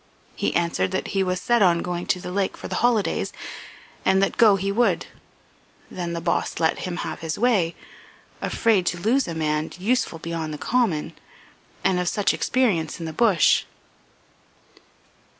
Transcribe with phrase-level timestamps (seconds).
[0.35, 3.31] He answered that he was set on going to the lake for the holidays,
[4.03, 5.05] and that go he would.
[5.91, 7.75] Then the boss let him have his way,
[8.41, 11.13] afraid to lose a man useful beyond the common,
[11.83, 13.65] and of such experience in the bush."